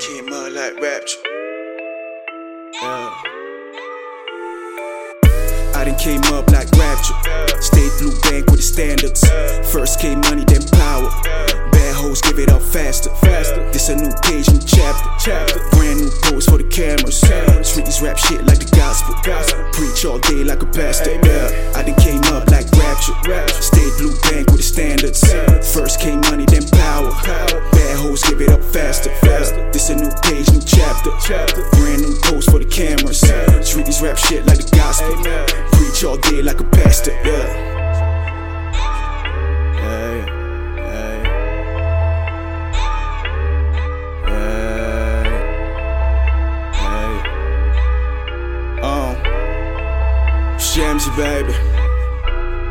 came 0.00 0.28
out 0.32 0.50
like 0.52 0.80
rapture. 0.80 1.18
Yeah. 2.82 3.14
I 5.74 5.84
done 5.86 5.96
came 5.98 6.22
up 6.34 6.50
like 6.50 6.68
rapture. 6.72 7.14
Stayed 7.60 7.92
blue 7.98 8.10
bank 8.22 8.50
with 8.50 8.56
the 8.56 8.62
standards. 8.62 9.22
First 9.70 10.00
came 10.00 10.20
money, 10.20 10.44
then 10.44 10.66
power. 10.72 11.10
Bad 11.70 11.94
hoes 11.94 12.20
give 12.22 12.40
it 12.40 12.50
up 12.50 12.62
faster. 12.62 13.10
faster. 13.22 13.70
This 13.70 13.88
a 13.88 13.94
new 13.94 14.10
page, 14.24 14.50
new 14.50 14.58
chapter. 14.66 15.08
chapter. 15.20 15.60
Brand 15.70 16.00
new 16.00 16.10
pose 16.22 16.46
for 16.46 16.58
the 16.58 16.64
cameras. 16.64 17.20
Treat 17.72 17.86
these 17.86 18.02
rap 18.02 18.18
shit 18.18 18.44
like 18.46 18.58
the 18.58 18.70
gospel. 18.74 19.14
Preach 19.72 20.04
all 20.04 20.18
day 20.18 20.42
like 20.42 20.62
a 20.62 20.66
pastor. 20.66 21.27
New 31.08 31.16
chapter. 31.20 31.68
Brand 31.70 32.02
new 32.02 32.14
pose 32.22 32.44
for 32.46 32.58
the 32.58 32.64
cameras. 32.64 33.20
Treat 33.70 33.86
these 33.86 34.02
rap 34.02 34.18
shit 34.18 34.44
like 34.46 34.58
the 34.58 34.76
gospel. 34.76 35.14
Preach 35.72 36.04
all 36.04 36.16
day 36.16 36.42
like 36.42 36.60
a 36.60 36.64
pastor. 36.64 37.12
Yeah. 37.24 37.66
Hey. 39.80 40.20
Um, 48.82 49.16
baby. 51.16 51.77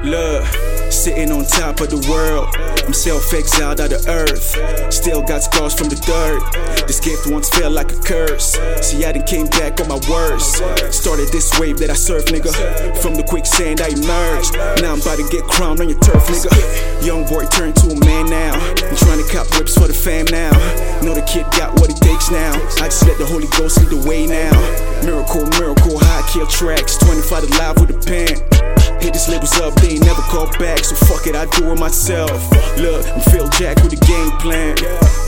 Look, 0.08 0.48
sitting 0.90 1.34
on 1.34 1.44
top 1.44 1.81
of 1.81 1.92
the 1.92 2.00
world. 2.08 2.56
I'm 2.88 2.94
self 2.94 3.34
exiled 3.34 3.81
out 3.81 3.92
of 3.92 4.08
earth. 4.08 4.56
Still 4.88 5.22
got 5.22 5.44
scars 5.44 5.76
from 5.76 5.90
the 5.92 6.00
dirt. 6.00 6.88
This 6.88 7.04
gift 7.04 7.28
once 7.28 7.50
felt 7.50 7.73
like 7.73 7.92
a 7.92 8.00
curse. 8.00 8.56
See, 8.80 9.04
I 9.04 9.12
done 9.12 9.28
came 9.28 9.48
back 9.48 9.81
on 9.84 9.92
my 9.92 10.00
worst. 10.08 10.64
Started 10.96 11.28
this 11.36 11.52
wave 11.59 11.76
that 11.84 11.90
I 11.90 11.94
surf, 12.00 12.23
nigga. 12.31 12.56
From 13.04 13.16
the 13.20 13.23
quicksand 13.23 13.84
I 13.84 13.92
emerged. 13.92 14.56
Now 14.80 14.96
I'm 14.96 15.04
about 15.04 15.20
to 15.20 15.28
get 15.28 15.44
crowned 15.44 15.84
on 15.84 15.92
your 15.92 16.00
turf, 16.00 16.24
nigga. 16.31 16.56
Young 17.03 17.28
boy 17.28 17.44
turned 17.52 17.76
to 17.84 17.92
a 17.92 18.00
man 18.08 18.31
now. 18.31 18.56
I'm 18.56 18.96
trying 18.96 19.20
to 19.20 19.28
cop 19.28 19.52
whips 19.59 19.76
for 19.76 19.92
the 19.92 19.98
fam 19.98 20.24
now. 20.31 20.56
Know 21.03 21.20
the 21.20 21.28
kid 21.28 21.44
got 21.59 21.76
what 21.84 21.92
it 21.92 22.00
takes 22.00 22.31
now. 22.31 22.56
I 22.80 22.88
just 22.88 23.03
let 23.03 23.20
the 23.20 23.28
Holy 23.28 23.52
Ghost 23.59 23.84
lead 23.84 23.92
the 23.92 24.00
way 24.08 24.24
now. 24.24 24.56
Miracle, 25.03 25.44
miracle, 25.59 26.00
high 26.00 26.24
kill 26.31 26.48
tracks. 26.48 26.96
25 26.96 27.44
alive 27.52 27.76
with 27.84 27.92
a 27.92 28.00
pen. 28.08 28.77
Hit 29.02 29.14
these 29.14 29.30
labels 29.30 29.56
up, 29.59 29.73
they 29.76 29.95
ain't 29.95 30.06
never 30.06 30.22
call 30.23 30.48
back, 30.58 30.80
so 30.80 30.95
fuck 31.06 31.28
it, 31.28 31.36
I 31.36 31.45
do 31.58 31.72
it 31.72 31.80
myself. 31.80 32.31
Look, 32.78 33.06
I'm 33.08 33.22
Phil 33.31 33.48
Jack 33.58 33.78
with 33.84 33.92
the 33.92 34.02
game 34.06 34.31
plan. 34.40 34.76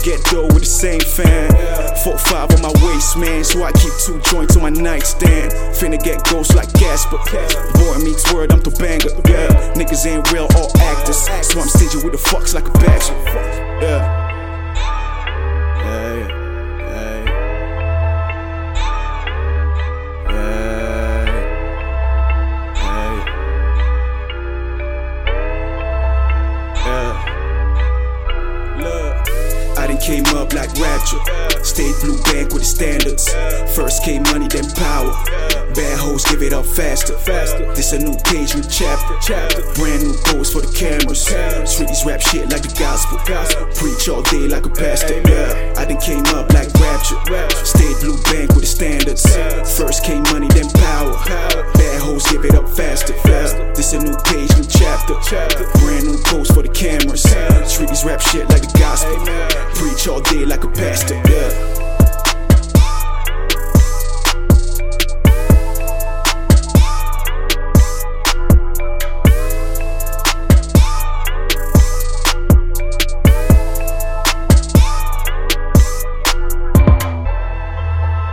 Get 0.02 0.24
dough 0.24 0.46
with 0.52 0.64
the 0.64 0.66
same 0.66 1.00
fan. 1.00 1.50
4-5 2.04 2.56
on 2.56 2.62
my 2.62 2.72
waist, 2.86 3.16
man, 3.16 3.44
so 3.44 3.62
I 3.62 3.72
keep 3.72 3.92
two 4.04 4.20
joints 4.30 4.56
on 4.56 4.62
my 4.62 4.70
nightstand. 4.70 5.52
Finna 5.76 6.02
get 6.02 6.24
ghosts 6.24 6.54
like 6.54 6.72
Casper. 6.74 7.18
Boy 7.78 7.98
meets 8.02 8.32
word, 8.32 8.52
I'm 8.52 8.60
the 8.60 8.70
banger. 8.80 9.12
Yeah, 9.28 9.74
niggas 9.74 10.06
ain't 10.06 10.30
real, 10.32 10.48
all 10.56 10.70
actors. 10.78 11.28
So 11.46 11.60
I'm 11.60 11.68
stingy 11.68 12.04
with 12.04 12.12
the 12.12 12.22
fucks 12.30 12.54
like 12.54 12.66
a 12.68 12.72
bachelor. 12.72 13.22
Yeah. 13.82 14.29
Came 30.00 30.24
up 30.36 30.52
like 30.52 30.72
rapture. 30.80 31.20
Stayed 31.62 31.94
blue 32.00 32.16
bank 32.24 32.52
with 32.52 32.64
the 32.64 32.70
standards. 32.70 33.28
First 33.76 34.02
came 34.04 34.22
money, 34.24 34.48
then 34.48 34.68
power. 34.72 35.12
Bad 35.74 35.98
hoes 35.98 36.24
give 36.24 36.42
it 36.42 36.52
up 36.52 36.66
faster. 36.66 37.16
faster. 37.18 37.66
This 37.74 37.92
a 37.92 37.98
new 37.98 38.16
page, 38.26 38.56
new 38.56 38.64
chapter. 38.66 39.14
Brand 39.76 40.02
new 40.02 40.16
pose 40.26 40.52
for 40.52 40.62
the 40.62 40.72
cameras. 40.74 41.24
Treat 41.76 41.88
these 41.88 42.04
rap 42.04 42.20
shit 42.20 42.50
like 42.50 42.62
the 42.62 42.74
gospel. 42.74 43.18
Preach 43.76 44.08
all 44.08 44.22
day 44.22 44.48
like 44.48 44.66
a 44.66 44.72
pastor. 44.72 45.20
Yeah, 45.28 45.74
I 45.76 45.84
done 45.84 46.00
came 46.00 46.26
up 46.34 46.50
like 46.52 46.72
rapture. 46.80 47.20
Stayed 47.62 47.96
blue 48.02 48.18
bank 48.26 48.56
with 48.56 48.66
the 48.66 48.72
standards. 48.72 49.22
First 49.78 50.02
came 50.02 50.24
money, 50.34 50.48
then 50.48 50.68
power. 50.82 51.14
Bad 51.78 52.00
hoes 52.02 52.26
give 52.26 52.44
it 52.44 52.54
up 52.54 52.68
faster. 52.68 53.14
This 53.76 53.92
a 53.92 54.02
new 54.02 54.16
page, 54.26 54.50
new 54.58 54.66
chapter. 54.66 55.14
Brand 55.78 56.04
new 56.08 56.18
pose 56.26 56.49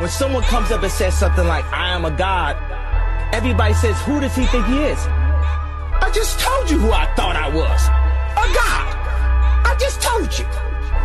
When 0.08 0.14
someone 0.14 0.44
comes 0.44 0.72
up 0.72 0.82
and 0.84 0.90
says 0.90 1.20
something 1.20 1.46
like, 1.46 1.66
I 1.74 1.90
am 1.90 2.06
a 2.06 2.12
God, 2.12 2.56
everybody 3.34 3.74
says, 3.74 4.00
Who 4.04 4.22
does 4.22 4.34
he 4.34 4.46
think 4.46 4.66
he 4.66 4.84
is? 4.84 5.06
I 5.06 6.10
just 6.16 6.40
told 6.40 6.72
you 6.72 6.80
who 6.80 6.94
I 6.94 7.14
thought 7.16 7.36
I 7.36 7.50
was. 7.50 7.82
A 8.40 8.48
God. 8.56 8.88
I 9.68 9.76
just 9.78 10.02
told 10.02 10.32
you. 10.40 10.46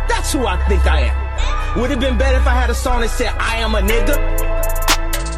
That's 0.07 0.31
who 0.31 0.47
I 0.47 0.55
think 0.69 0.87
I 0.87 1.11
am. 1.11 1.81
Would 1.81 1.91
it 1.91 1.95
have 1.95 1.99
been 1.99 2.17
better 2.17 2.37
if 2.37 2.47
I 2.47 2.53
had 2.53 2.69
a 2.69 2.73
song 2.73 3.01
that 3.01 3.09
said, 3.09 3.35
I 3.39 3.57
am 3.57 3.75
a 3.75 3.81
nigga? 3.81 4.15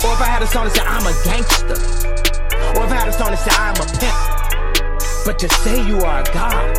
Or 0.05 0.13
if 0.13 0.21
I 0.21 0.29
had 0.29 0.43
a 0.43 0.45
song 0.45 0.65
that 0.65 0.75
said, 0.75 0.85
I'm 0.85 1.09
a 1.09 1.15
gangster? 1.25 1.73
Or 2.77 2.85
if 2.85 2.91
I 2.91 2.97
had 3.01 3.07
a 3.07 3.13
song 3.13 3.31
that 3.31 3.41
said, 3.41 3.57
I'm 3.57 3.81
a 3.81 3.87
pimp? 3.97 5.25
But 5.25 5.39
to 5.39 5.49
say 5.65 5.83
you 5.87 6.01
are 6.01 6.21
a 6.21 6.23
God, 6.25 6.77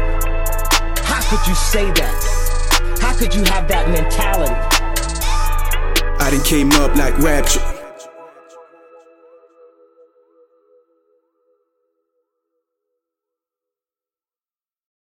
how 1.02 1.20
could 1.34 1.48
you 1.48 1.56
say 1.56 1.90
that? 1.98 2.98
How 3.00 3.12
could 3.18 3.34
you 3.34 3.42
have 3.42 3.66
that 3.66 3.90
mentality? 3.90 4.75
I 6.18 6.30
done 6.30 6.42
came 6.44 6.72
up 6.72 6.94
like 6.96 7.16
rapture. 7.18 7.75